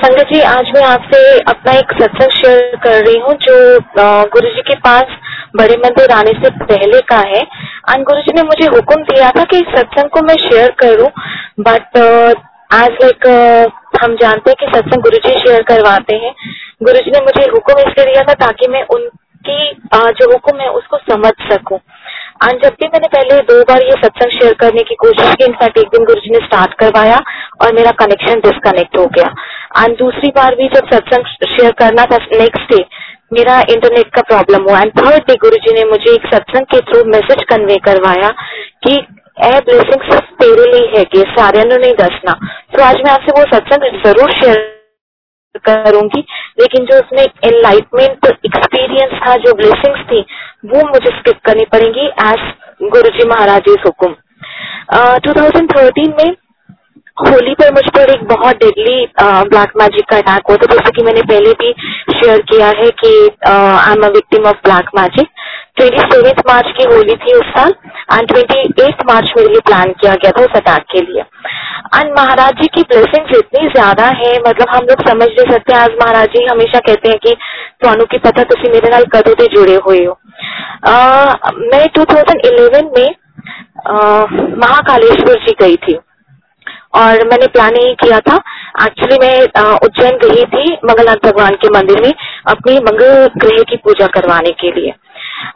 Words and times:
संगत 0.00 0.28
जी, 0.32 0.40
आज 0.40 0.68
मैं 0.74 0.82
आपसे 0.82 1.18
अपना 1.50 1.72
एक 1.78 1.90
सत्संग 1.94 2.30
शेयर 2.32 2.76
कर 2.84 3.04
रही 3.06 3.18
हूँ, 3.20 3.32
जो 3.38 3.56
गुरु 4.30 4.50
जी 4.50 4.62
के 4.68 4.74
पास 4.76 5.10
बड़े 5.56 5.76
मंदिर 5.78 6.12
आने 6.12 6.32
से 6.34 6.50
पहले 6.62 7.00
का 7.10 7.18
है। 7.26 7.40
एंड 7.40 8.04
गुरु 8.04 8.20
जी 8.20 8.32
ने 8.36 8.42
मुझे 8.42 8.66
हुक्म 8.76 9.02
दिया 9.04 9.28
था 9.30 9.44
कि 9.44 9.58
इस 9.58 9.68
सत्संग 9.76 10.08
को 10.10 10.22
मैं 10.26 10.36
शेयर 10.38 10.70
करूँ 10.80 11.08
बट 11.60 11.98
आज 12.70 12.96
लाइक 13.02 13.26
हम 14.02 14.16
जानते 14.16 14.50
हैं 14.50 14.56
कि 14.60 14.72
सत्संग 14.76 15.02
गुरु 15.02 15.18
जी 15.18 15.38
शेयर 15.40 15.62
करवाते 15.68 16.16
हैं। 16.16 16.34
गुरु 16.82 16.98
जी 16.98 17.10
ने 17.10 17.20
मुझे 17.20 17.50
हुक्म 17.50 17.78
इसलिए 17.80 18.06
दिया 18.06 18.22
था 18.22 18.34
ताकि 18.46 18.68
मैं 18.72 18.82
उनकी 18.90 19.60
जो 20.14 20.32
हुक्म 20.32 20.60
है 20.60 20.70
उसको 20.72 20.96
समझ 21.04 21.32
सकूँ। 21.44 21.78
एंड 22.40 22.62
जब 22.62 22.76
भी 22.80 22.86
मैंने 22.86 23.08
पहले 23.08 23.40
दो 23.48 23.60
बार 23.64 23.82
ये 23.82 23.96
सत्संग 24.02 24.30
शेयर 24.30 24.54
करने 24.60 24.82
की 24.82 24.94
कोशिश 24.94 25.34
की 25.34 25.44
इनफैक्ट 25.44 25.78
एक 25.78 25.88
दिन 25.88 26.04
गुरु 26.04 26.32
ने 26.32 26.38
स्टार्ट 26.46 26.74
करवाया 26.74 27.18
और 27.62 27.74
मेरा 27.74 27.90
कनेक्शन 27.98 28.40
डिस्कनेक्ट 28.40 28.98
हो 28.98 29.06
गया। 29.16 29.26
एंड 29.78 29.96
दूसरी 29.98 30.30
बार 30.36 30.54
भी 30.54 30.68
जब 30.68 30.88
सत्संग 30.92 31.26
शेयर 31.46 31.72
करना 31.80 32.04
था 32.04 32.16
नेक्स्ट 32.34 32.72
डे 32.72 32.84
मेरा 33.32 33.60
इंटरनेट 33.70 34.14
का 34.14 34.22
प्रॉब्लम 34.30 34.68
हुआ। 34.70 34.80
And 34.80 34.92
third 34.98 35.28
day 35.28 35.34
Guru 35.42 35.56
ji 35.66 35.74
ने 35.74 35.84
मुझे 35.90 36.14
एक 36.14 36.26
सत्संग 36.34 36.66
के 36.66 36.80
थ्रू 36.90 37.04
मैसेज 37.10 37.44
कन्वे 37.50 37.76
करवाया 37.84 38.30
कि 38.86 38.96
ए 39.44 39.52
ब्लेसिंग 39.60 40.10
सिर्फ़ 40.10 40.34
तेरे 40.40 40.72
लिए 40.72 40.90
है 40.96 41.04
कि 41.04 41.24
सारे 41.30 41.64
नहीं 41.66 41.94
दसना। 41.94 42.38
तो 42.74 42.82
आज 42.84 42.96
मैं 43.04 43.12
आपसे 43.12 43.40
वो 43.40 43.44
सत्संग 43.54 44.02
ज़रूर 44.06 44.32
शेयर 44.32 44.79
करूँगी। 45.58 46.20
लेकिन 46.60 46.84
जो 46.86 46.98
उसमें 46.98 47.22
एनलाइटमेंट 47.22 48.26
एक्सपीरियंस 48.26 49.20
था, 49.22 49.34
जो 49.36 49.52
ब्लेसिंग्स 49.54 50.00
थी, 50.10 50.20
वो 50.66 50.82
मुझे 50.88 51.10
स्किप 51.10 51.40
करनी 51.46 51.64
पड़ेंगी 51.72 52.06
एज 52.24 52.52
गुरु 52.90 53.08
जी 53.18 53.28
महाराज 53.28 53.68
हुकुम 53.86 54.14
टू 55.24 55.32
थाउज़ेंड 55.32 55.72
थर्टीन 55.72 56.14
में 56.18 56.36
होली 57.18 57.54
पर 57.54 57.72
मुझ 57.74 57.82
पर 57.94 58.10
एक 58.10 58.22
बहुत 58.26 58.56
डेडली 58.56 59.06
ब्लैक 59.20 59.72
मैजिक 59.76 60.08
का 60.10 60.16
अटैक 60.16 60.48
हुआ 60.48 60.56
था, 60.56 60.66
जैसे 60.66 60.90
कि 60.90 61.02
मैंने 61.04 61.22
पहले 61.24 61.52
भी 61.54 61.72
शेयर 62.12 62.40
किया 62.50 62.66
है 62.78 62.90
कि 63.02 63.12
I 63.48 63.92
am 63.92 64.02
a 64.02 64.08
victim 64.14 64.46
of 64.48 64.62
black 64.64 64.90
magic 64.98 65.28
twenty 65.76 65.98
seventh 66.04 66.40
March 66.48 66.72
की 66.78 66.84
होली 66.94 67.14
थी 67.16 67.34
उस 67.34 67.50
साल 67.56 67.74
एंड 68.12 68.28
ट्वेंटी 68.28 68.60
एट 68.84 69.02
मार्च 69.10 69.32
मेरे 69.36 69.48
लिए 69.48 69.60
प्लान 69.66 69.92
किया 70.00 70.14
गया 70.14 70.30
था 70.30 70.44
उस 70.44 70.56
अटैक 70.56 70.82
के 70.92 71.00
लिए। 71.02 71.22
एंड 71.95 72.11
महाराज 72.17 72.53
जी 72.53 72.67
की 72.67 72.81
ब्लेसिंग्स 72.81 73.37
इतनी 73.37 73.67
ज्यादा 73.67 74.05
है 74.15 74.31
मतलब 74.39 74.69
हम 74.69 74.85
लोग 74.85 75.07
समझ 75.09 75.27
नहीं 75.29 75.51
सकते 75.51 75.73
आज 75.73 75.97
महाराज 76.01 76.29
जी 76.29 76.45
हमेशा 76.45 76.79
कहते 76.79 77.09
हैं 77.09 77.17
कि 77.17 77.35
ਤੁਹਾਨੂੰ 77.81 78.05
की 78.05 78.17
पता 78.17 78.43
तुम 78.43 78.71
मेरे 78.71 78.89
नाल 78.89 79.05
कदों 79.13 79.33
से 79.33 79.47
जुड़े 79.55 79.75
हुए 79.85 80.03
हो 80.05 80.17
uh, 80.85 81.35
मैं 81.65 81.85
2011 81.93 82.89
में 82.97 83.07
uh, 83.07 84.25
महाकालेश्वर 84.57 85.39
जी 85.47 85.55
गई 85.61 85.75
थी 85.75 85.97
और 86.95 87.23
मैंने 87.27 87.47
प्लान 87.47 87.75
यही 87.75 87.93
किया 87.93 88.19
था 88.19 88.35
एक्चुअली 88.83 89.17
मैं 89.17 89.69
उज्जैन 89.79 90.17
गई 90.17 90.43
थी 90.45 90.73
मंगलनाथ 90.85 91.25
भगवान 91.25 91.55
के 91.55 91.69
मंदिर 91.69 92.01
में 92.01 92.13
अपनी 92.47 92.77
मंगल 92.81 93.27
ग्रह 93.37 93.63
की 93.63 93.77
पूजा 93.77 94.07
करवाने 94.07 94.51
के 94.61 94.71
लिए 94.71 94.93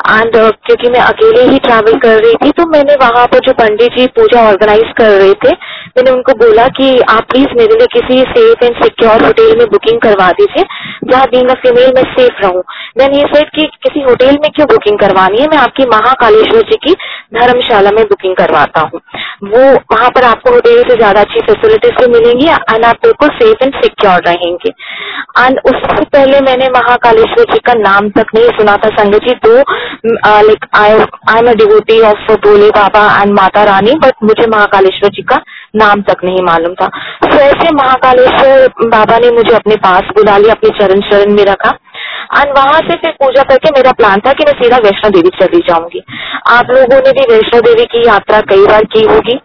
एंड 0.09 0.35
uh, 0.35 0.51
क्योंकि 0.65 0.89
मैं 0.89 0.99
अकेले 0.99 1.41
ही 1.43 1.59
ट्रैवल 1.59 1.97
कर 1.99 2.21
रही 2.23 2.35
थी 2.35 2.51
तो 2.51 2.65
मैंने 2.69 2.95
वहां 2.95 3.25
पर 3.27 3.39
जो 3.39 3.53
पंडित 3.53 3.97
जी 3.97 4.05
पूजा 4.15 4.41
ऑर्गेनाइज 4.49 4.93
कर 4.97 5.11
रहे 5.13 5.33
थे 5.43 5.53
मैंने 5.96 6.10
उनको 6.10 6.32
बोला 6.36 6.66
कि 6.76 6.86
आप 7.10 7.26
प्लीज़ 7.30 7.52
मेरे 7.58 7.74
लिए 7.76 7.86
किसी 7.92 8.20
सेफ़ 8.30 8.64
एंड 8.64 8.76
सिक्योर 8.76 9.24
होटल 9.24 9.56
में 9.58 9.66
बुकिंग 9.72 10.00
करवा 10.00 10.30
दीजिए, 10.32 10.64
जहाँ 11.04 11.26
बींग 11.32 11.50
अ 11.50 11.54
फीमेल 11.62 11.92
मैं 11.96 12.02
सेफ़ 12.14 12.42
रहूँ। 12.44 12.62
देन 12.98 13.14
ये 13.14 13.24
सेट 13.34 13.48
कि 13.54 13.66
किसी 13.84 14.00
होटल 14.02 14.38
में 14.42 14.50
क्यों 14.50 14.66
बुकिंग 14.68 14.98
करवानी 14.98 15.40
है? 15.40 15.46
मैं 15.48 15.58
आपकी 15.58 15.84
महाकालेश्वर 15.86 16.62
जी 16.70 16.76
की 16.86 16.94
धर्मशाला 17.34 17.90
में 17.90 18.04
बुकिंग 18.06 18.34
करवाता 18.36 18.80
हूँ। 18.82 19.00
वो 19.44 19.62
वहाँ 19.92 20.10
पर 20.10 20.24
आपको 20.24 20.50
होटल 20.54 20.82
से 20.88 20.96
ज़्यादा 20.96 21.20
अच्छी 21.20 21.40
फैसिलिटीज़ 21.46 21.94
भी 22.00 22.12
मिलेंगी 22.12 22.46
एंड 22.48 22.84
आप 22.84 22.96
बिल्कुल 23.04 23.28
सेफ़ 23.38 23.64
एंड 23.64 23.74
सिक्योर 23.84 24.22
रहेंगे। 24.26 24.70
एंड 25.38 25.58
उससे 25.66 26.04
पहले 26.06 26.40
मैंने 26.40 26.68
महाकालेश्वर 26.70 27.52
जी 27.52 27.58
का 27.66 27.74
नाम 27.80 28.08
तक 28.18 28.34
नहीं 28.34 28.48
सुना 28.58 28.76
था। 28.76 28.88
संगत 28.98 29.24
जी 29.28 29.34
तो 29.46 29.56
like 30.06 30.66
I 30.74 30.92
I 30.92 31.38
am 31.38 31.48
a 31.48 31.54
devotee 31.56 32.00
of 32.02 32.32
Bhole 32.44 32.68
Baba 32.72 33.02
and 33.22 33.32
Mata 33.34 33.64
Rani 33.64 33.94
but 34.04 34.24
मुझे 34.24 34.46
महाकालेश्वर 34.48 35.10
जी 35.10 35.22
का 35.32 35.40
नाम 35.84 36.02
तक 36.02 36.24
नहीं 36.24 36.42
मालूम 36.42 36.74
था। 36.74 36.88
तो 37.24 37.36
ऐसे 37.36 37.70
महाकालेश्वर 37.74 38.68
बाबा 38.88 39.18
ने 39.18 39.30
मुझे 39.30 39.54
अपने 39.54 39.76
पास 39.76 40.12
बुला 40.16 40.36
लिया, 40.38 40.54
अपने 40.54 40.78
चरण 40.78 41.00
चरण 41.10 41.32
में 41.32 41.44
रखा। 41.44 41.78
एंड 42.36 42.52
वहाँ 42.58 42.80
से 42.80 42.94
फिर 42.96 43.10
पूजा 43.12 43.42
करके 43.42 43.70
मेरा 43.70 43.90
प्लान 43.92 44.20
था 44.20 44.32
कि 44.32 44.44
मैं 44.44 44.52
सीधा 44.52 44.76
वैष्णो 44.76 45.10
देवी 45.10 45.30
चली 45.40 45.58
जाऊँगी। 45.58 46.00
आप 46.48 46.70
लोगों 46.70 46.96
ने 46.96 47.12
भी 47.12 47.32
वैष्णो 47.32 47.60
देवी 47.60 47.84
की 47.84 48.06
यात्रा 48.06 48.40
कई 48.50 48.64
बार 48.66 48.84
की 48.84 49.02
होगी। 49.04 49.38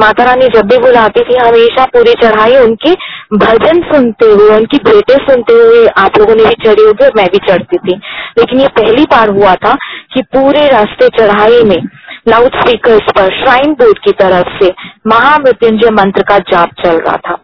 माता 0.00 0.24
रानी 0.24 0.46
जब 0.48 0.66
भी 0.66 0.78
बुलाती 0.78 1.20
थी, 1.20 1.36
हमेशा 1.36 1.84
पूरी 1.84 2.12
चढ़ाई 2.22 2.56
उनके 2.56 2.92
भजन 3.36 3.80
सुनते 3.82 4.26
हुए, 4.26 4.56
उनकी 4.56 4.78
बेटे 4.78 5.14
सुनते 5.24 5.52
हुए 5.52 5.86
आप 5.98 6.18
लोगों 6.18 6.34
ने 6.34 6.44
भी 6.44 6.54
चढ़ी 6.64 6.84
होगी 6.84 7.04
और 7.04 7.12
मैं 7.16 7.26
भी 7.26 7.38
चढ़ती 7.48 7.78
थी। 7.78 7.96
लेकिन 8.38 8.60
ये 8.60 8.68
पहली 8.78 9.04
बार 9.04 9.28
हुआ 9.30 9.54
था 9.54 9.74
कि 10.14 10.22
पूरे 10.34 10.66
रास्ते 10.68 11.08
चढ़ाई 11.18 11.62
में 11.62 11.80
लाउड 12.28 12.56
स्पीकर 12.56 12.98
पर 13.10 13.28
श्राइन 13.36 13.72
बोर्ड 13.72 13.98
की 13.98 14.12
तरफ़ 14.12 14.48
से 14.58 14.72
महामृत्युंजय 15.06 15.90
मंत्र 15.90 16.22
का 16.22 16.38
जाप 16.50 16.70
चल 16.84 16.98
रहा 16.98 17.16
था। 17.16 17.36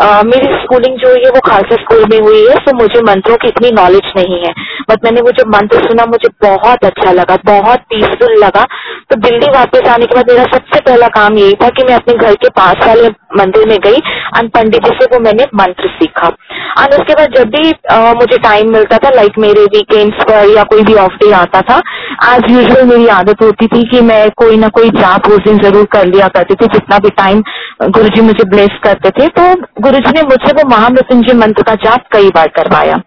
आ, 0.00 0.22
मेरी 0.22 0.46
स्कूलिंग 0.58 0.98
जो 0.98 1.08
है 1.08 1.30
वो 1.30 1.40
खालसा 1.40 1.76
स्कूल 1.76 2.04
में 2.10 2.18
हुई 2.20 2.44
है 2.46 2.56
तो 2.56 2.72
मुझे 2.72 3.00
मंत्रों 3.02 3.36
की 3.36 3.48
इतनी 3.48 3.70
नॉलेज 3.70 4.12
नहीं 4.16 4.38
है। 4.44 4.52
बट 4.90 5.04
मैंने 5.04 5.20
वो 5.20 5.30
जब 5.30 5.48
मंत्र 5.48 5.88
सुना 5.88 6.06
मुझे 6.06 6.28
बहुत 6.42 6.84
अच्छा 6.84 7.12
लगा 7.12 7.36
बहुत 7.46 7.80
पीसफुल 7.90 8.36
लगा। 8.44 8.64
तो 9.10 9.16
दिल्ली 9.16 9.50
वापस 9.50 9.88
आने 9.88 10.06
के 10.06 10.14
बाद 10.14 10.30
मेरा 10.30 10.44
सबसे 10.52 10.80
पहला 10.80 11.08
काम 11.08 11.38
यही 11.38 11.54
था 11.54 11.68
कि 11.68 11.84
मैं 11.84 11.94
अपने 11.94 12.14
घर 12.14 12.34
के 12.34 12.48
पास 12.50 12.86
वाले 12.86 13.08
मंदिर 13.38 13.68
में 13.68 13.78
गई 13.80 13.98
एंड 14.38 14.50
पंडित 14.50 14.84
जी 14.84 14.96
से 15.00 15.04
वो 15.04 15.20
मैंने 15.20 15.44
मंत्र 15.54 15.88
सीखा। 15.88 16.28
एंड 16.78 16.94
उसके 16.94 17.14
बाद 17.14 17.34
जब 17.34 17.48
भी 17.50 17.72
आ, 17.92 18.12
मुझे 18.14 18.36
टाइम 18.38 18.72
मिलता 18.72 18.98
था 18.98 19.10
लाइक 19.10 19.38
मेरे 19.38 19.64
वीकेंड्स 19.74 20.22
पर 20.24 20.50
या 20.56 20.62
कोई 20.64 20.82
भी 20.82 20.94
ऑफ़ 20.94 21.14
डे 21.14 21.30
आता 21.32 21.60
था 21.70 21.80
एज 22.26 22.50
यूजल 22.50 22.84
मेरी 22.86 23.06
आदत 23.14 23.42
होती 23.42 23.66
थी 23.66 23.82
कि 23.90 24.00
मैं 24.00 24.30
कोई 24.36 24.56
ना 24.56 24.68
कोई 24.68 24.90
जाप 24.90 25.26
उस 25.28 25.42
दिन 25.44 25.58
ज़रूर 25.58 25.84
कर 25.92 26.06
लिया 26.06 26.28
करती 26.28 26.54
थी 26.54 26.66
जितना 26.66 26.98
भी 26.98 27.10
टाइम 27.16 27.42
गुरु 27.82 28.08
जी 28.08 28.20
मुझे 28.20 28.44
ब्लेस 28.50 28.78
करते 28.84 29.10
थे। 29.10 29.28
तो 29.28 29.54
गुरु 29.82 29.98
जी 29.98 30.12
ने 30.12 30.22
मुझसे 30.22 30.52
वो 30.52 30.68
महामृत्युंजय 30.70 31.34
मंत्र 31.34 31.62
का 31.62 31.74
जाप 31.84 32.04
कई 32.12 32.28
बार 32.28 32.48
करवाया। 32.56 33.00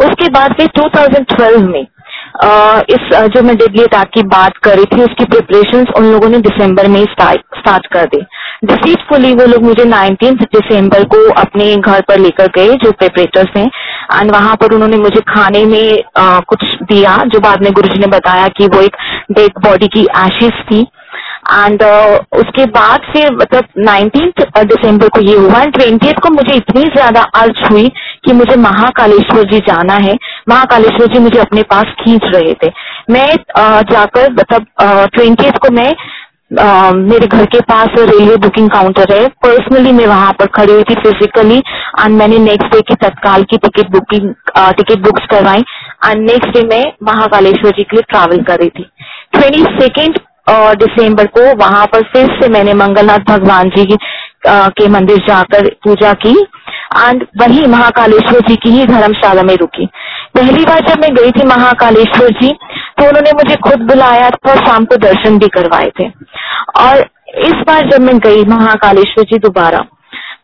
उसके 0.00 0.28
बाद 0.28 0.52
फिर 0.52 0.66
2012 0.76 1.66
में 1.68 1.86
इस 2.34 3.08
जो 3.28 3.42
मैं 3.42 3.56
डेडली 3.56 3.82
अटैक 3.82 4.08
की 4.08 4.22
बात 4.28 4.56
कर 4.56 4.76
रही 4.76 4.84
थी 4.86 5.02
उसकी 5.02 5.24
प्रिपरेशन 5.24 5.86
उन 5.96 6.04
लोगों 6.12 6.28
ने 6.28 6.38
दिसंबर 6.38 6.86
में 6.88 7.02
स्टार्ट 7.04 7.86
कर 7.86 8.04
दी। 8.04 8.20
डिसीटफुली 8.64 9.32
वो 9.34 9.46
लोग 9.46 9.62
मुझे 9.62 9.84
नाइनटीन 9.84 10.34
दिसंबर 10.34 11.04
को 11.04 11.18
अपने 11.32 11.74
घर 11.76 12.00
पर 12.00 12.18
लेकर 12.18 12.46
गए 12.56 12.74
जो 12.74 12.90
प्रिपरेटर्स 12.92 13.56
हैं। 13.56 13.66
एंड 14.12 14.30
वहाँ 14.30 14.54
पर 14.56 14.74
उन्होंने 14.74 14.96
मुझे 14.96 15.20
खाने 15.28 15.64
में 15.64 16.02
आ, 16.18 16.40
कुछ 16.40 16.64
दिया 16.82 17.16
जो 17.26 17.40
बाद 17.40 17.62
में 17.62 17.72
गुरुजी 17.72 18.00
ने 18.00 18.06
बताया 18.06 18.48
कि 18.48 18.66
वो 18.66 18.80
एक 18.80 18.96
डेड 19.32 19.60
बॉडी 19.64 19.88
की 19.88 20.06
एशिस 20.18 20.64
थी। 20.70 20.86
एंड 21.42 21.82
uh, 21.82 22.38
उसके 22.38 22.64
बाद 22.72 23.00
फिर 23.12 23.30
मतलब 23.36 23.64
नाइनटीन 23.86 24.32
दिसंबर 24.66 25.08
को 25.08 25.20
ये 25.20 25.36
हुआ 25.36 25.62
एंड 25.62 25.72
ट्वेंटी 25.74 26.12
को 26.22 26.30
मुझे 26.34 26.54
इतनी 26.56 26.82
ज़्यादा 26.96 27.22
अर्ज़ 27.36 27.66
हुई 27.70 27.88
कि 28.24 28.32
मुझे 28.32 28.56
महाकालेश्वर 28.58 29.44
जी 29.52 29.58
जाना 29.68 29.94
है। 30.04 30.16
महाकालेश्वर 30.48 31.12
जी 31.12 31.18
मुझे 31.18 31.38
अपने 31.40 31.62
पास 31.70 31.94
खींच 32.00 32.24
रहे 32.34 32.52
थे। 32.62 32.72
मैं 33.10 33.28
uh, 33.34 33.82
जाकर 33.92 34.32
मतलब 34.32 34.66
ट्वेंटी 35.14 35.44
uh, 35.44 35.58
को 35.58 35.72
मैं 35.74 35.92
Uh, 36.52 36.94
मेरे 36.94 37.26
घर 37.26 37.44
के 37.44 37.60
पास 37.68 37.94
रेलवे 37.98 38.34
बुकिंग 38.36 38.68
काउंटर 38.70 39.12
है। 39.12 39.28
पर्सनली 39.44 39.92
मैं 39.92 40.06
वहाँ 40.06 40.32
पर 40.40 40.46
खड़ी 40.56 40.72
हुई 40.72 40.82
थी 40.84 40.94
फिजिकली 40.96 41.56
एंड 41.58 42.16
मैंने 42.16 42.38
नेक्स्ट 42.38 42.72
डे 42.72 42.80
की 42.88 42.94
तत्काल 43.04 43.42
की 43.50 43.56
टिकट 43.58 43.90
बुकिंग 43.90 44.28
टिकट 44.76 45.02
बुक्स 45.04 45.26
करवाई। 45.30 45.64
एंड 46.06 46.20
नेक्स्ट 46.22 46.52
डे 46.56 46.66
मैं 46.66 46.82
महाकालेश्वर 47.02 47.70
जी 47.70 47.82
के 47.82 47.96
लिए 47.96 48.02
ट्रैवल 48.10 48.42
कर 48.42 48.58
रही 48.60 48.68
थी। 48.68 48.84
ट्वेंटी 49.32 49.62
सेकेंड 49.78 50.18
दिसंबर 50.46 51.26
को 51.36 51.42
वहाँ 51.56 51.84
पर 51.86 52.02
फिर 52.12 52.26
से 52.40 52.48
मैंने 52.48 52.74
मंगलनाथ 52.74 53.18
भगवान 53.28 53.68
जी 53.70 53.84
की 53.86 53.96
के 54.46 54.88
मंदिर 54.88 55.18
जाकर 55.26 55.68
पूजा 55.84 56.12
की। 56.24 56.30
एंड 56.30 57.24
वही 57.40 57.66
महाकालेश्वर 57.66 58.40
जी 58.48 58.56
की 58.56 58.70
ही 58.70 58.86
धर्मशाला 58.86 59.42
में 59.42 59.54
रुकी। 59.56 59.86
पहली 60.34 60.64
बार 60.64 60.80
जब 60.88 61.00
मैं 61.00 61.14
गई 61.14 61.30
थी 61.30 61.46
महाकालेश्वर 61.46 62.30
जी 62.40 62.50
तो 62.98 63.08
उन्होंने 63.08 63.32
मुझे 63.32 63.56
खुद 63.64 63.86
बुलाया 63.88 64.28
था 64.30 64.50
और 64.52 64.66
शाम 64.66 64.84
को 64.84 64.96
दर्शन 64.98 65.38
भी 65.38 65.48
करवाए 65.54 65.90
थे। 66.00 66.08
और 66.80 67.04
इस 67.40 67.62
बार 67.68 67.88
जब 67.90 68.00
मैं 68.00 68.18
गई 68.20 68.44
महाकालेश्वर 68.46 69.24
जी 69.24 69.38
दोबारा 69.38 69.78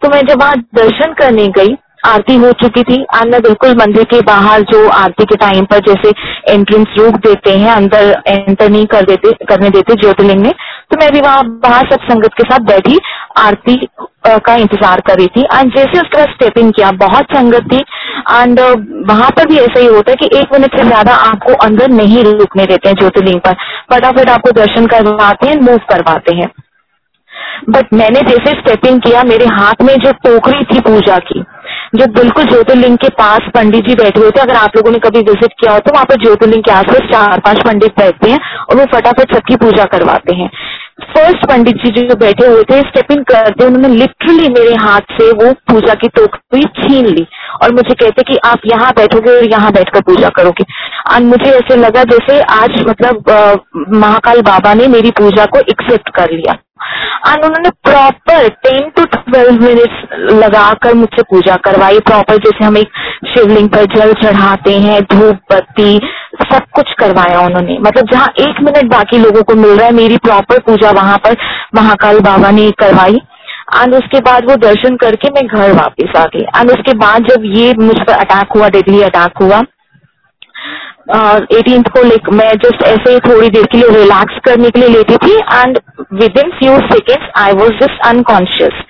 तो 0.02 0.08
मैं 0.08 0.20
जब 0.26 0.40
वहाँ 0.40 0.56
दर्शन 0.74 1.12
करने 1.14 1.46
गई 1.56 1.74
आरती 2.02 2.36
हो 2.36 2.50
चुकी 2.54 2.82
थी। 2.84 3.02
और 3.14 3.28
मैं 3.28 3.40
बिल्कुल 3.42 3.74
मंदिर 3.76 4.04
के 4.06 4.20
बाहर 4.24 4.62
जो 4.64 4.88
आरती 4.90 5.24
के 5.24 5.36
टाइम 5.36 5.64
पर 5.64 5.78
जैसे 5.86 6.10
एंट्रेंस 6.48 6.94
रोक 6.98 7.16
देते 7.20 7.52
हैं, 7.52 7.70
अंदर 7.70 8.22
एंटर 8.28 8.68
नहीं 8.68 8.86
कर 8.88 9.04
देते, 9.04 9.32
करने 9.44 9.70
देते 9.70 9.94
ज्योतिर्लिंग 9.96 10.42
में 10.42 10.52
तो 10.90 10.96
मैं 10.96 11.10
भी 11.12 11.20
वहाँ 11.20 11.42
बाहर 11.62 11.86
सब 11.86 12.04
संगत 12.04 12.34
के 12.34 12.44
साथ 12.44 12.60
बैठी, 12.66 12.98
आरती 13.38 13.76
का 14.26 14.54
इंतज़ार 14.56 15.00
कर 15.00 15.16
रही 15.18 15.26
थी। 15.28 15.40
एंड 15.42 15.72
जैसे 15.74 16.00
उसके 16.00 16.18
बाद 16.18 16.28
स्टेपिंग 16.28 16.72
किया, 16.72 16.90
बहुत 17.00 17.34
संगत 17.34 17.68
थी। 17.72 17.78
एंड 18.32 18.60
वहाँ 19.10 19.28
पर 19.30 19.46
भी 19.48 19.56
ऐसा 19.58 19.80
ही 19.80 19.86
होता 19.86 20.10
है 20.10 20.16
कि 20.18 20.38
एक 20.38 20.52
मिनट 20.52 20.78
से 20.78 20.86
ज़्यादा 20.86 21.14
आपको 21.24 21.54
अंदर 21.64 21.90
नहीं 21.90 22.24
रुकने 22.24 22.64
देते 22.66 22.88
हैं 22.88 22.96
ज्योतिर्लिंग 22.96 23.40
पर। 23.40 23.54
फटाफट 23.92 24.30
आपको 24.30 24.50
दर्शन 24.52 24.86
करवाते 24.86 25.48
हैं 25.48 25.60
मूव 25.60 25.78
करवाते 25.90 26.36
हैं। 26.36 26.50
बट 27.68 27.92
मैंने 27.94 28.20
जैसे 28.22 28.50
स्टेपिंग 28.52 29.00
किया, 29.00 29.22
मेरे 29.24 29.46
हाथ 29.52 29.82
में 29.82 29.94
जो 29.98 30.12
टोकरी 30.24 30.64
थी 30.64 30.80
पूजा 30.82 31.16
की 31.22 31.44
जो 31.94 32.06
बिल्कुल 32.14 32.44
ज्योतिर्लिंग 32.44 32.96
के 32.98 33.08
पास 33.18 33.48
पंडित 33.54 33.86
जी 33.86 33.94
बैठे 33.94 34.20
हुए 34.20 34.30
थे, 34.30 34.40
अगर 34.40 34.56
आप 34.56 34.76
लोगों 34.76 34.90
ने 34.90 34.98
कभी 34.98 35.20
विज़िट 35.20 35.52
किया 35.60 35.72
हो 35.72 35.78
तो 35.78 35.92
वहाँ 35.92 36.04
पर 36.04 36.20
ज्योतिर्लिंग 36.22 36.62
के 36.62 36.72
आसपास 36.72 37.08
चार 37.12 37.40
पाँच 37.40 37.62
पंडित 37.66 37.98
बैठते 37.98 38.30
हैं 38.30 38.38
और 38.60 38.76
वो 38.76 38.84
फटाफट 38.94 39.34
सबकी 39.34 39.56
पूजा 39.56 39.84
करवाते 39.94 40.34
हैं। 40.34 40.50
फ़र्स्ट 41.08 41.46
पंडित 41.48 41.76
जी 41.76 41.90
जो 41.98 42.14
बैठे 42.16 42.46
हुए 42.46 42.62
थे 42.70 42.80
स्टेप 42.82 43.12
इन 43.12 43.22
करते 43.24 43.64
उन्होंने 43.66 43.88
लिटरली 43.90 44.48
मेरे 44.50 44.74
हाथ 44.76 45.12
से 45.12 45.30
वो 45.34 45.52
पूजा 45.70 45.94
की 45.94 46.08
टोकरी 46.16 46.62
छीन 46.76 47.06
ली 47.08 47.26
और 47.62 47.72
मुझे 47.74 47.94
कहते 47.94 48.22
कि 48.22 48.38
आप 48.46 48.66
यहाँ 48.66 48.92
बैठोगे 48.96 49.36
और 49.36 49.44
यहाँ 49.44 49.72
बैठकर 49.72 50.00
पूजा 50.02 50.28
करोगे। 50.36 50.64
और 51.06 51.22
मुझे 51.24 51.50
ऐसे 51.50 51.76
लगा 51.76 52.02
जैसे 52.06 52.40
आज 52.54 52.82
मतलब 52.88 53.30
महाकाल 53.94 54.40
बाबा 54.44 54.74
ने 54.74 54.86
मेरी 54.88 55.10
पूजा 55.18 55.44
को 55.46 55.60
एक्सेप्ट 55.70 56.08
कर 56.16 56.32
लिया। 56.32 56.58
एंड 57.28 57.44
उन्होंने 57.44 57.70
proper 57.84 58.48
ten 58.48 58.88
to 58.96 59.04
twelve 59.04 59.62
minutes 59.64 60.18
लगाकर 60.32 60.94
मुझसे 60.94 61.22
पूजा 61.22 61.56
करवाई। 61.56 61.98
प्रॉपर 62.00 62.36
जैसे 62.36 62.64
हम 62.64 62.76
एक 62.76 62.88
शिवलिंग 63.28 63.68
पर 63.68 63.84
जल 63.96 64.12
चढ़ाते 64.12 64.78
हैं, 64.78 65.00
धूप, 65.02 65.38
बत्ती, 65.52 65.98
सब 66.42 66.66
कुछ 66.74 66.92
करवाया 66.98 67.40
उन्होंने। 67.40 67.78
मतलब 67.78 68.10
जहाँ 68.12 68.28
एक 68.40 68.60
मिनट 68.60 68.90
बाकी 68.90 69.18
लोगों 69.18 69.42
को 69.42 69.54
मिल 69.54 69.70
रहा 69.70 69.86
है, 69.86 69.92
मेरी 69.92 70.16
प्रॉपर 70.16 70.58
पूजा 70.58 70.90
वहाँ 70.90 71.18
पर 71.18 71.36
महाकाल 71.74 72.20
बाबा 72.20 72.50
ने 72.50 72.70
करवाई। 72.70 73.20
एंड 73.76 73.94
उसके 73.94 74.20
बाद 74.20 74.50
वो 74.50 74.56
दर्शन 74.56 74.96
करके 74.96 75.30
मैं 75.30 75.46
घर 75.46 75.72
वापस 75.72 76.16
आ 76.16 76.24
गई। 76.24 76.40
एंड 76.40 76.70
उसके 76.70 76.92
बाद 76.92 77.26
जब 77.28 77.42
ये 77.44 77.74
मुझ 77.78 77.96
पर 77.98 78.12
अटैक 78.12 78.56
हुआ 78.56 78.68
डेडली 78.68 79.02
अटैक 79.02 79.42
हुआ 79.42 79.62
एटीन 81.10 81.82
को 81.84 82.02
लाइक 82.02 82.28
मैं 82.30 82.50
जस्ट 82.58 82.82
ऐसे 82.82 83.12
ही 83.12 83.20
थोड़ी 83.20 83.48
देर 83.48 83.66
के 83.66 83.78
लिए 83.78 83.88
रिलैक्स 83.90 84.38
करने 84.44 84.70
के 84.70 84.80
लिए 84.80 84.88
लेती 84.88 85.16
थी 85.16 85.36
and 85.54 85.78
within 86.38 86.50
few 86.50 86.74
seconds 86.88 87.30
I 87.36 87.52
was 87.52 87.72
just 87.74 88.06
unconscious 88.06 88.82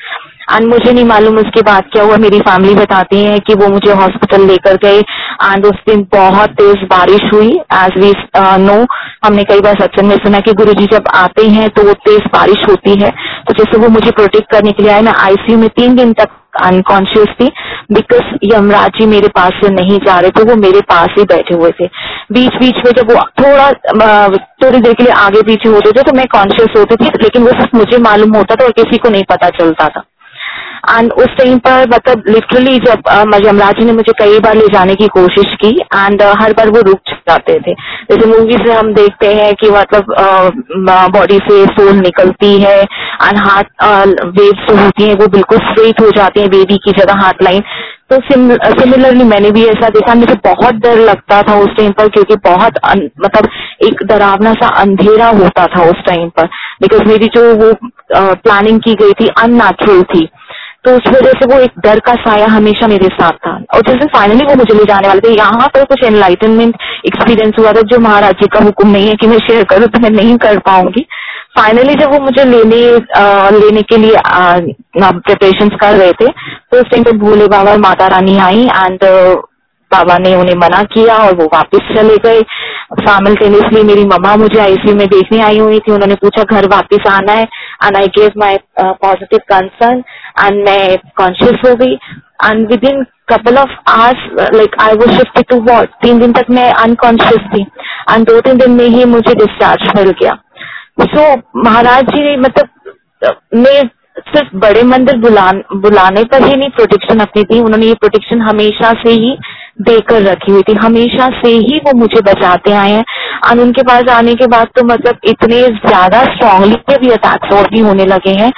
and 0.49 0.67
मुझे 0.69 0.93
नहीं 0.93 1.05
मालूम 1.05 1.37
उसके 1.39 1.63
बाद 1.63 1.85
क्या 1.93 2.03
हुआ। 2.03 2.17
मेरी 2.17 2.39
फैमिली 2.41 2.75
बताती 2.75 3.23
है 3.25 3.39
कि 3.39 3.55
वो 3.55 3.69
मुझे 3.69 3.93
हॉस्पिटल 3.93 4.47
लेकर 4.47 4.77
गए। 4.85 4.99
एंड 4.99 5.67
उस 5.67 5.81
दिन 5.89 6.07
बहुत 6.13 6.51
तेज 6.61 6.87
बारिश 6.91 7.31
हुई। 7.35 7.51
एज 7.75 7.99
वी 7.99 8.13
नो 8.61 8.85
हमने 9.25 9.45
कई 9.45 9.61
बार 9.61 9.81
सत्संग 9.81 10.09
में 10.09 10.17
सुना 10.17 10.41
कि 10.41 10.53
गुरु 10.55 10.73
जी 10.73 10.87
जब 10.93 11.09
आते 11.15 11.47
हैं 11.49 11.69
तो 11.71 11.83
वो 11.83 11.93
तेज 12.07 12.29
बारिश 12.33 12.69
होती 12.69 12.99
है। 13.03 13.11
तो 13.49 13.55
जैसे 13.55 13.79
वो 13.79 13.89
मुझे 13.91 14.11
प्रोटेक्ट 14.13 14.51
करने 14.53 14.73
के 14.73 14.83
लिए 14.83 14.93
आए, 14.93 15.03
मैं 15.03 15.15
आईसीयू 15.19 15.59
में 15.59 15.69
तीन 15.71 15.97
दिन 15.97 16.13
तक 16.13 16.37
अनकॉन्शियस 16.63 17.29
थी। 17.41 17.51
बिकॉज़ 17.93 18.37
यमराज 18.45 18.91
जी 18.91 19.07
मेरे 19.07 19.29
पास 19.29 19.53
से 19.63 19.69
नहीं 19.75 19.99
जा 19.99 20.19
रहे 20.21 20.31
थे 20.31 20.43
वो 20.43 20.55
मेरे 20.57 20.81
पास 20.89 21.15
ही 21.19 21.25
बैठे 21.25 21.55
हुए 21.55 21.71
थे। 21.71 21.87
बीच 22.33 22.57
बीच 22.57 22.85
में 22.87 22.93
जब 22.93 23.13
वो 23.13 23.23
थोड़ा 23.41 23.71
थोड़ी 24.63 24.79
देर 24.79 24.93
के 24.93 25.03
लिए 25.03 25.13
आगे 25.15 25.43
पीछे 25.43 25.69
होते 25.69 25.93
थे 25.93 26.03
तो 26.03 26.13
मैं 26.13 26.27
कॉन्शियस 26.33 26.79
होती 26.79 26.97
थी। 26.97 27.11
लेकिन 27.23 27.43
वो 27.43 27.51
सिर्फ़ 27.51 27.77
मुझे 27.77 27.99
मालूम 28.03 28.37
होता 28.37 28.55
था 28.55 28.65
और 28.65 28.73
किसी 28.73 28.99
को 28.99 29.09
नहीं 29.09 29.25
पता 29.31 29.49
चलता 29.59 29.89
था। 29.89 30.05
एंड 30.89 31.13
उस 31.15 31.37
टाइम 31.39 31.59
पर 31.61 31.89
मतलब 31.91 32.23
लिटरली 32.29 32.77
जब 32.81 33.09
यमराज 33.47 33.83
ने 33.85 33.93
मुझे 33.93 34.13
कई 34.19 34.39
बार 34.41 34.55
ले 34.57 34.67
जाने 34.73 34.95
की 34.95 35.07
कोशिश 35.15 35.55
की 35.63 35.71
एंड 35.95 36.23
हर 36.41 36.53
बार 36.53 36.71
वो 36.71 36.81
रुक 36.83 37.01
जाते 37.29 37.59
थे। 37.59 37.73
जैसे 38.11 38.27
मूवीज़ 38.29 38.63
में 38.63 38.75
हम 38.75 38.93
देखते 38.95 39.33
हैं 39.35 39.53
कि 39.55 39.71
मतलब 39.71 40.15
बॉडी 41.15 41.39
से 41.49 41.65
सोल 41.69 41.95
निकलती 41.97 42.53
है 42.63 42.79
एंड 42.81 43.39
हार्ट 43.41 43.69
वेव्स 44.39 44.67
जो 44.69 44.77
होती 44.77 45.09
हैं 45.09 45.15
वो 45.17 45.27
बिल्कुल 45.29 45.59
स्ट्रेट 45.61 46.01
हो 46.01 46.11
जाती 46.17 46.41
है 46.41 46.49
बेबी 46.49 46.77
की 46.85 46.93
जगह 46.99 47.23
हार्ट 47.23 47.43
लाइन 47.43 47.63
तो 48.11 48.19
सिमिलरली 48.21 49.25
मैंने 49.25 49.51
भी 49.53 49.65
ऐसा 49.67 49.89
देखा। 49.89 50.15
मुझे 50.15 50.35
बहुत 50.45 50.75
डर 50.85 50.99
लगता 51.01 51.43
था 51.43 51.55
उस 51.61 51.77
टाइम 51.77 51.91
पर 51.99 52.09
क्योंकि 52.09 52.37
बहुत 52.45 52.79
मतलब 52.87 53.49
एक 53.83 54.03
डरावना 54.07 54.53
सा 54.55 54.69
अंधेरा 54.81 55.27
होता 55.41 55.67
था 55.67 55.83
उस 55.91 56.01
टाइम 56.07 56.29
पर। 56.39 56.47
बिकॉज़ 56.83 57.03
मेरी 57.09 57.27
जो 57.35 57.43
वो 57.57 57.73
प्लानिंग 58.15 58.81
की 58.81 58.95
गई 59.03 59.13
थी 59.21 59.29
अननेचुरल 59.39 60.03
थी। 60.05 60.29
तो 60.85 60.95
उस 60.97 61.07
वजह 61.09 61.33
से 61.39 61.47
वो 61.47 61.59
एक 61.61 61.79
डर 61.85 61.99
का 62.01 62.13
साया 62.17 62.47
हमेशा 62.49 62.87
मेरे 62.87 63.09
साथ 63.15 63.39
था। 63.47 63.53
और 63.75 63.81
जिस 63.89 64.05
फाइनली 64.13 64.45
वो 64.45 64.55
मुझे 64.57 64.75
ले 64.75 64.85
जाने 64.85 65.09
वाले 65.09 65.21
थे 65.21 65.33
यहाँ 65.35 65.67
पर 65.75 65.85
कुछ 65.85 66.05
एनलाइटनमेंट 66.05 66.75
एक्सपीरियंस 67.07 67.59
हुआ 67.59 67.73
था 67.73 67.81
जो 67.93 67.99
महाराज 68.01 68.35
जी 68.43 68.47
का 68.49 68.65
हुक्म 68.65 68.89
नहीं 68.89 69.09
है 69.09 69.15
कि 69.15 69.27
मैं 69.27 69.39
शेयर 69.49 69.65
करूँ 69.73 69.89
तो 69.89 70.01
मैं 70.01 70.11
नहीं 70.11 70.37
कर 70.39 70.59
पाऊँगी। 70.69 71.07
फाइनली 71.59 71.95
जब 71.95 72.13
वो 72.13 72.19
मुझे 72.21 72.45
लेने 72.45 72.81
आ, 73.17 73.51
लेने 73.51 73.83
के 73.83 73.97
लिए 73.97 74.17
प्रिपरेशन 74.97 75.69
कर 75.77 75.95
रहे 75.95 76.13
थे 76.13 76.27
तो 76.27 76.81
उस 76.81 76.91
टाइम 76.91 77.05
पे 77.05 77.13
भोले 77.19 77.47
बाबा 77.49 77.77
माता 77.79 78.07
रानी 78.07 78.39
आई 78.41 78.65
एंड 78.65 79.07
बाबा 79.91 80.17
ने 80.19 80.35
उन्हें 80.37 80.55
मना 80.57 80.83
किया 80.95 81.17
और 81.17 81.35
वो 81.35 81.45
वापस 81.53 81.95
चले 81.97 82.17
गए। 82.25 82.41
साइमल्टेनियसली 82.91 83.83
मेरी 83.83 84.05
मम्मा 84.07 84.35
मुझे 84.37 84.59
आईसीयू 84.61 84.95
में 84.97 85.07
देखने 85.09 85.41
आई 85.43 85.59
हुई 85.59 85.79
थी। 85.79 85.93
उन्होंने 85.93 86.15
पूछा 86.23 86.43
घर 86.45 86.67
वापस 86.69 87.07
आना 87.11 87.33
है? 87.33 87.45
And 87.85 87.97
I 87.97 88.07
gave 88.19 88.33
my 88.39 88.57
positive 88.81 89.41
concern 89.49 90.03
and 90.45 90.65
मैं 90.65 90.99
कॉन्शियस 91.17 91.61
हो 91.67 91.75
गई। 91.77 91.95
And 92.45 92.69
within 92.85 93.05
couple 93.29 93.57
of 93.59 93.71
hours 93.91 94.55
like 94.55 94.77
I 94.81 94.95
वो 94.95 95.07
शिफ्ट 95.13 95.41
टू 95.51 95.61
वॉट 95.63 95.89
तीन 96.03 96.19
दिन 96.21 96.33
तक 96.33 96.51
मैं 96.51 96.71
अनकॉन्शियस 96.73 97.47
थी। 97.55 97.63
एंड 98.11 98.27
दो 98.27 98.41
तीन 98.41 98.59
दिन 98.59 98.71
में 98.71 98.87
ही 98.87 99.05
मुझे 99.07 99.35
डिस्चार्ज 99.35 99.93
मिल 99.97 100.11
गया। 100.13 100.39
सो 101.01 101.17
so, 101.17 101.41
महाराज 101.57 102.05
जी 102.07 102.37
मतलब 102.37 103.37
मैं 103.55 103.83
सिर्फ़ 104.19 104.57
बड़े 104.57 104.83
मंदिर 104.83 105.17
बुलान, 105.19 105.63
बुलाने 105.75 106.23
पर 106.25 106.43
ही 106.43 106.55
नहीं 106.57 106.71
प्रोटेक्शन 106.71 107.21
अपनी 107.21 107.45
थी। 107.45 107.61
उन्होंने 107.61 107.87
ये 107.87 107.95
प्रोटेक्शन 107.95 108.41
हमेशा 108.43 108.93
से 109.03 109.11
ही 109.13 109.37
देकर 109.81 110.23
रखी 110.23 110.53
हुई 110.53 110.63
थी। 110.63 110.75
हमेशा 110.77 111.29
से 111.37 111.49
ही 111.49 111.79
वो 111.79 111.97
मुझे 111.99 112.21
बचाते 112.25 112.73
आए 112.75 112.93
हैं। 112.93 113.05
और 113.49 113.59
उनके 113.61 113.83
पास 113.85 114.09
आने 114.11 114.35
के 114.35 114.47
बाद 114.49 114.69
तो 114.77 114.85
मतलब 114.87 115.19
इतने 115.29 115.61
ज़्यादा 115.81 116.23
स्ट्रांगली 116.27 116.97
भी 116.99 117.11
अटैक्स 117.13 117.53
और 117.55 117.69
भी 117.71 117.81
होने 117.81 118.05
लगे 118.07 118.33
हैं, 118.35 118.53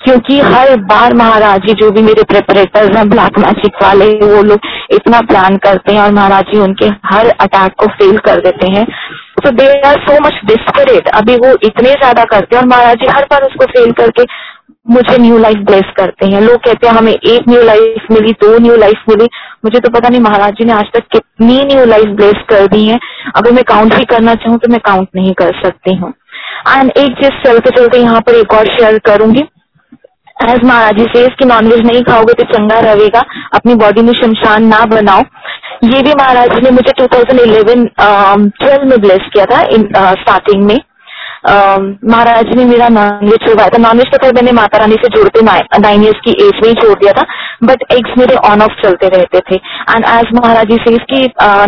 क्योंकि 0.00 0.38
हर 0.42 0.74
बार 0.82 1.14
महाराज 1.14 1.60
जी 1.60 1.74
जो 1.74 1.90
भी 1.90 2.02
मेरे 2.02 2.22
प्रिपरेटर्स 2.24 2.96
हैं 2.96 3.08
ब्लैक 3.10 3.38
मैजिक 3.38 3.82
वाले 3.82 4.06
वो 4.24 4.42
लोग 4.44 4.66
इतना 4.92 5.20
प्लान 5.28 5.56
करते 5.64 5.92
हैं 5.92 6.00
और 6.00 6.12
महाराज 6.12 6.52
जी 6.52 6.60
उनके 6.60 6.86
हर 7.06 7.28
अटैक 7.40 7.72
को 7.78 7.86
फेल 7.94 8.18
कर 8.26 8.40
देते 8.40 8.70
हैं। 8.72 8.84
तो 9.44 9.50
they 9.52 9.66
are 9.86 9.98
so 10.02 10.18
much 10.22 10.40
desperate 10.46 11.08
अभी 11.14 11.34
वो 11.38 11.50
इतने 11.64 11.90
ज़्यादा 11.94 12.24
करते 12.26 12.56
हैं 12.56 12.62
और 12.62 12.68
महाराज 12.68 12.96
जी 12.96 13.06
हर 13.08 13.24
बार 13.24 13.42
उसको 13.42 13.66
फेल 13.68 13.92
करके 13.94 14.24
मुझे 14.88 15.16
न्यू 15.18 15.38
लाइफ 15.38 15.58
ब्लेस 15.66 15.90
करते 15.96 16.26
हैं। 16.26 16.40
लोग 16.40 16.56
कहते 16.64 16.86
हैं, 16.86 16.94
हमें 16.94 17.12
एक 17.12 17.48
न्यू 17.48 17.62
लाइफ 17.62 18.06
मिली, 18.12 18.32
दो 18.34 18.58
न्यू 18.58 18.76
लाइफ 18.76 19.02
मिली। 19.08 19.28
मुझे 19.64 19.80
तो 19.80 19.90
पता 19.90 20.08
नहीं, 20.08 20.20
महाराज 20.20 20.54
जी 20.54 20.64
ने 20.64 20.72
आज 20.72 20.86
तक 20.94 21.04
कितनी 21.12 21.62
न्यू 21.64 21.84
लाइफ 21.86 22.08
ब्लेस 22.16 22.42
कर 22.50 22.66
दी 22.68 22.86
है। 22.86 22.98
अगर 23.36 23.52
मैं 23.52 23.64
काउंट 23.68 23.94
भी 23.94 24.04
करना 24.06 24.34
चाहूँ 24.36 24.58
तो 24.58 24.68
मैं 24.68 24.80
काउंट 24.86 25.08
नहीं 25.16 25.32
कर 25.34 25.52
सकती 25.62 25.94
हूँ। 25.96 26.12
एंड 26.68 26.90
एक 26.92 27.16
चीज़ 27.18 27.44
चलते 27.44 27.70
चलते 27.70 27.98
यहाँ 27.98 28.20
पर 28.20 28.34
एक 28.34 28.54
और 28.54 28.66
शेयर 28.68 28.98
करूँगी। 29.06 29.44
एज 30.44 30.64
महाराज 30.64 30.96
जी 30.96 31.04
से 31.14 31.24
इसकी 31.26 31.44
नॉनवेज 31.44 31.86
नहीं 31.86 32.02
खाओगे 32.04 32.32
तो 32.32 32.44
चंगा 32.46 32.78
रहेगा। 32.80 33.22
अपनी 33.54 33.74
बॉडी 33.76 34.02
में 34.02 34.12
शमशान 34.14 34.66
ना 34.66 34.84
बनाओ। 34.86 35.22
ये 35.84 36.02
भी 36.02 36.12
महाराज 36.14 36.52
जी 36.54 36.60
ने 36.60 36.70
मुझे 36.70 36.92
2011 36.98 37.86
ट्वेल्व 38.58 38.84
में 38.86 39.00
ब्लेस 39.00 39.28
किया 39.32 39.44
था 39.46 39.62
स्टार्टिंग 40.14 40.64
में। 40.64 40.78
महाराज 41.44 42.54
ने 42.56 42.64
मेरा 42.64 42.88
नॉनवेज 42.90 43.46
छुड़वाया 43.46 43.68
था। 43.68 43.78
नॉनवेज 43.78 44.12
तो 44.12 44.18
खैर 44.18 44.32
मैंने 44.34 44.52
माता 44.52 44.78
रानी 44.78 44.94
से 44.96 45.08
जुड़ते 45.16 45.42
नाइन 45.42 46.02
ईयर्स 46.04 46.20
की 46.24 46.32
एज 46.46 46.60
में 46.62 46.68
ही 46.68 46.74
छोड़ 46.76 46.94
दिया 46.94 47.12
था 47.12 47.24
बट 47.64 47.82
एग्स 47.92 48.18
मेरे 48.18 48.34
ऑन 48.48 48.62
ऑफ़ 48.62 48.72
चलते 48.82 49.08
रहते 49.08 49.40
थे। 49.40 49.54
एंड 49.54 50.04
एज 50.06 50.32
महाराज 50.34 50.66
जी 50.68 50.76
से 50.78 50.94
इसकी 50.94 51.20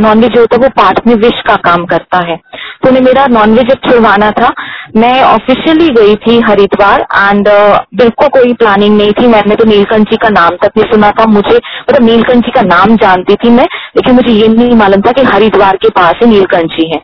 नॉनवेज 0.03 0.33
जो 0.33 0.41
होता 0.41 0.57
है, 0.57 0.63
वो 0.63 0.69
पार्ट 0.77 1.07
में 1.07 1.15
विश 1.17 1.43
का 1.49 1.57
काम 1.65 1.85
करता 1.87 2.19
है। 2.27 2.37
तो 2.83 2.89
उन्हें 2.89 3.03
मेरा 3.03 3.27
नॉनवेज 3.29 3.71
अब 3.73 3.89
छुड़वाना 3.89 4.31
था। 4.33 4.53
मैं 4.97 5.23
ऑफिशियली 5.23 5.89
गई 5.95 6.15
थी 6.17 6.39
हरिद्वार 6.41 7.01
एंड 7.01 7.49
बिल्कुल 7.97 8.29
कोई 8.31 8.53
प्लानिंग 8.55 8.97
नहीं 8.97 9.13
थी। 9.13 9.27
मैंने 9.29 9.57
तो 9.57 9.65
नीलकंठ 9.65 10.15
का 10.23 10.29
नाम 10.31 10.57
तक 10.63 10.71
नहीं 10.77 10.91
सुना 10.93 11.11
था। 11.19 11.27
मुझे 11.31 11.57
मतलब 11.57 12.03
नीलकंठ 12.05 12.55
का 12.55 12.63
नाम 12.65 12.97
जानती 12.97 13.35
थी 13.35 13.51
मैं, 13.51 13.67
लेकिन 13.97 14.15
मुझे 14.15 14.33
ये 14.33 14.49
नहीं 14.49 14.77
मालूम 14.77 15.01
था 15.01 15.13
कि 15.13 15.23
हरिद्वार 15.25 15.77
के 15.77 15.89
पास 15.91 16.15
ही 16.23 16.31
नीलकंठ 16.31 16.79
है। 16.83 17.03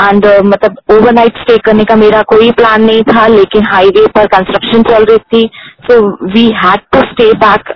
एंड 0.00 0.26
मतलब 0.44 0.76
ओवरनाइट 0.90 1.38
स्टे 1.38 1.56
करने 1.64 1.84
का 1.84 1.94
मेरा 2.04 2.22
कोई 2.28 2.50
प्लान 2.52 2.82
नहीं 2.82 3.02
था, 3.04 3.26
लेकिन 3.28 3.66
हाईवे 3.66 4.06
पर 4.16 4.26
कंस्ट्रक्शन 4.28 4.82
चल 4.84 5.04
रही 5.04 5.18
थी। 5.32 5.50
So 5.84 6.00
we 6.26 6.44
had 6.56 6.80
to 6.92 7.00
stay 7.02 7.32
back 7.38 7.74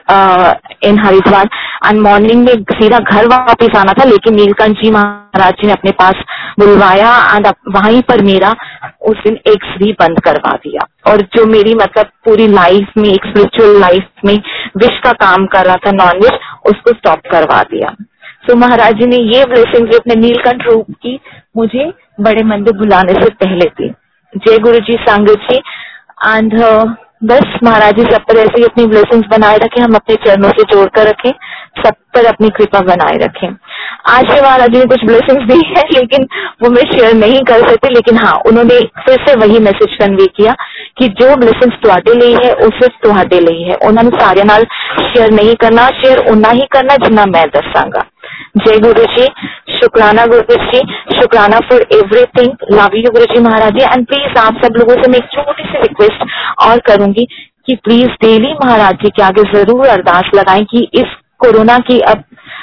in 0.85 0.99
Haridwar 0.99 1.49
and 1.87 2.01
morning 2.01 2.45
में 2.45 2.63
सीधा 2.73 2.99
घर 2.99 3.27
वापस 3.29 3.77
आना 3.79 3.93
था, 3.93 4.05
लेकिन 4.05 4.35
नीलकंठ 4.35 4.83
जी 4.83 4.91
महाराज 4.91 5.53
जी 5.53 5.67
ने 5.67 5.73
अपने 5.73 5.91
पास 6.01 6.25
बुलवाया 6.59 7.11
एंड 7.35 7.47
वहीं 7.75 8.01
पर 8.03 8.23
मेरा 8.25 8.55
उस 9.09 9.17
दिन 9.25 9.39
एग्स 9.49 9.77
भी 9.79 9.93
बंद 10.01 10.21
करवा 10.21 10.53
दिया। 10.65 10.87
और 11.07 11.21
जो 11.37 11.45
मेरी 11.47 11.75
मतलब 11.75 12.11
पूरी 12.25 12.47
लाइफ 12.49 12.97
में, 12.97 13.09
एक 13.09 13.27
स्पिरिचुअल 13.27 13.79
लाइफ 13.81 14.25
में 14.25 14.35
विश 14.77 14.99
का 15.05 15.13
काम 15.21 15.47
कर 15.47 15.67
रहा 15.67 15.77
था 15.87 15.93
नॉनवेज 15.95 16.39
उसको 16.67 16.93
स्टॉप 16.93 17.31
करवा 17.31 17.63
दिया। 17.71 17.95
तो 18.49 18.57
महाराज 18.57 18.95
जी 18.95 19.07
ने 19.07 19.17
ये 19.29 19.45
ब्लेसिंग 19.45 19.95
अपने 19.95 20.15
नीलकंठ 20.17 20.67
रूप 20.67 20.87
की 21.03 21.19
मुझे 21.57 21.93
बड़े 22.21 22.43
मंदिर 22.45 22.77
बुलाने 22.79 23.13
से 23.15 23.29
पहले 23.43 23.69
थी 23.71 23.89
जय 24.34 24.58
गुरु 24.60 24.80
जी 24.82 24.94
सांगत 25.02 25.48
जी 25.50 25.58
एंड 26.28 26.54
uh, 26.56 26.84
बस 27.24 27.60
महाराज 27.64 27.96
जी 27.96 28.04
सब 28.04 28.22
पर 28.22 28.38
ऐसे 28.38 28.58
ही 28.58 28.64
अपनी 28.64 28.86
ब्लेसिंग्स 28.86 29.28
बनाए 29.28 29.58
रखें 29.58 29.82
हम 29.82 29.94
अपने 29.96 30.16
चरणों 30.16 30.50
से 30.50 30.64
जोड़कर 30.72 31.08
रखें 31.08 31.32
सब 31.78 31.96
पर 32.16 32.26
अपनी 32.26 32.50
कृपा 32.50 32.80
बनाए 32.86 33.18
रखें 33.18 33.48
आज 34.08 34.26
भी 34.26 34.40
महाराज 34.42 34.72
जी 34.72 34.80
ने 34.80 34.86
कुछ 34.86 35.06
ब्लेसिंग्स 35.06 35.46
दी 35.46 35.60
है 35.68 35.84
लेकिन 35.92 36.28
वो 36.64 36.70
मैं 36.70 36.84
शेयर 36.92 37.14
नहीं 37.14 37.40
कर 37.44 37.68
सकती 37.70 37.94
लेकिन 37.94 38.18
हाँ 38.18 38.34
उन्होंने 38.48 38.80
फिर 39.00 39.24
से 39.28 39.36
वही 39.36 39.60
मैसेज 39.60 39.96
कन्वे 39.98 40.26
किया 40.36 40.56
कि 40.98 41.08
जो 41.22 41.36
ब्लेसिंग्स 41.38 41.78
ਤੁਹਾਡੇ 41.84 42.14
ਲਈ 42.16 42.36
ਹੈ 42.36 42.54
ਉਹ 42.56 42.72
ਸਿਰਫ 42.72 43.00
ਤੁਹਾਡੇ 43.04 43.40
ਲਈ 43.42 43.64
ਹੈ 43.64 43.78
ਉਹਨਾਂ 43.78 44.04
ਨੂੰ 44.04 44.12
ਸਾਰਿਆਂ 44.20 44.46
ਨਾਲ 44.46 44.66
ਸ਼ੇਅਰ 45.04 45.32
ਨਹੀਂ 45.32 45.56
ਕਰਨਾ 45.58 45.90
ਸ਼ੇਅਰ 46.02 46.20
ਉਨਾ 46.32 46.52
ਹੀ 46.54 46.68
ਕਰਨਾ 46.72 46.98
ਜਿੰਨਾ 46.98 47.26
ਮੈਂ 47.28 47.48
ਦੱਸਾਂਗਾ 47.50 48.04
जय 48.56 48.78
गुरु 48.80 49.04
जी 49.08 49.24
शुक्राना 49.74 50.26
गुरु 50.26 50.56
जी 50.66 50.82
शुक्राना 51.21 51.59
for 51.69 51.87
everything 51.95 52.67
love 52.73 52.97
you 52.97 53.11
Guru 53.11 53.25
ji 53.35 53.41
Maharaj 53.43 53.73
ji 53.75 53.85
and 53.85 54.07
please 54.07 54.39
आप 54.41 54.65
सब 54.65 54.77
लोगों 54.79 55.03
से 55.03 55.11
मैं 55.11 55.19
एक 55.19 55.31
छोटी 55.33 55.65
सी 55.65 55.83
रिक्वेस्ट 55.83 56.27
और 56.63 56.79
करूँगी 56.87 57.27
कि 57.67 57.75
प्लीज़ 57.85 58.11
डेली 58.23 58.53
महाराज 58.55 58.95
जी 59.03 59.11
के 59.11 59.23
आगे 59.23 59.43
ज़रूर 59.53 59.87
अरदास 59.89 60.31
लगाएँ 60.35 60.65
कि 60.67 60.89
इस 60.95 61.17
कोरोना 61.41 61.79
की 61.89 61.99
अब 62.13 62.23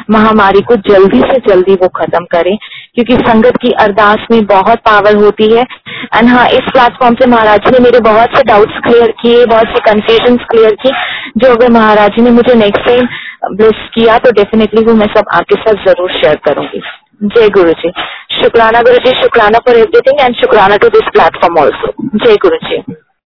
महामारी 0.09 0.61
को 0.61 0.75
जल्दी 0.87 1.19
से 1.21 1.37
जल्दी 1.43 1.73
वो 1.73 1.87
खत्म 1.95 2.25
करें, 2.31 2.55
क्योंकि 2.95 3.15
संगत 3.19 3.57
की 3.61 3.71
अरदास 3.79 4.25
में 4.31 4.45
बहुत 4.47 4.79
पावर 4.85 5.15
होती 5.15 5.51
है। 5.51 5.61
एंड 6.15 6.29
हाँ 6.29 6.47
इस 6.49 6.71
प्लेटफॉर्म 6.71 7.15
से 7.21 7.29
महाराज 7.29 7.59
जी 7.59 7.71
ने 7.71 7.79
मेरे 7.83 7.99
बहुत 8.09 8.35
से 8.37 8.43
डाउट्स 8.43 8.79
क्लियर 8.87 9.11
किए, 9.21 9.45
बहुत 9.45 9.67
से 9.67 9.79
कंफ्यूजन 9.85 10.37
क्लियर 10.45 10.75
की 10.83 10.91
जो 11.37 11.53
अगर 11.53 11.71
महाराज 11.71 12.11
जी 12.15 12.21
ने 12.21 12.31
मुझे 12.31 12.55
नेक्स्ट 12.55 12.85
टाइम 12.87 13.07
ब्लेस 13.53 13.87
किया 13.95 14.17
तो 14.17 14.31
डेफिनेटली 14.33 14.83
वो 14.85 14.93
मैं 14.95 15.07
सब 15.15 15.33
आपके 15.33 15.61
साथ 15.61 15.85
ज़रूर 15.85 16.11
शेयर 16.13 16.39
करूँगी। 16.45 16.81
जय 17.21 17.49
गुरु 17.49 17.71
जी 17.73 17.89
शुक्राना 18.31 18.81
गुरु 18.81 18.97
जी 18.97 19.11
शुक्राना 19.21 19.59
फॉर 19.59 19.77
एवरीथिंग 19.77 20.21
एंड 20.21 20.35
शुक्राना 20.35 20.77
टू 20.77 20.89
दिस 20.89 21.09
प्लेटफॉर्म 21.13 21.59
ऑल्सो 21.59 21.91
जय 22.15 22.35
गुरु 22.41 22.57
जी 22.63 22.77